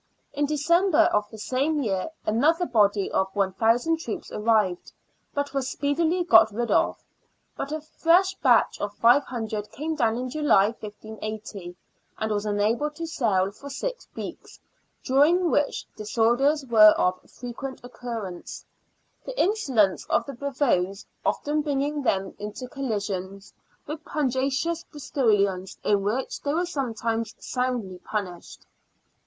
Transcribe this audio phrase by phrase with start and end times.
[0.33, 4.91] In December of the same year another body of one thousand troops arrived,
[5.31, 6.97] but was speedily got rid of.
[7.55, 11.75] But a fresh batch of five hundred came down in July, 1580,
[12.17, 14.59] and was unable to sail for six weeks,
[15.03, 18.65] during which disorders were of frequent occurrence,
[19.23, 23.39] the insolence of the bravoes often bringing them into collision
[23.85, 28.65] with pugnacious Bris tolians, in which they were sometimes soundly punished.